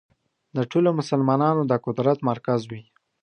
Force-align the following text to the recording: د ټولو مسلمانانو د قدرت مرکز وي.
د 0.55 0.57
ټولو 0.71 0.89
مسلمانانو 0.99 1.61
د 1.67 1.73
قدرت 1.85 2.17
مرکز 2.29 2.61
وي. 2.71 2.81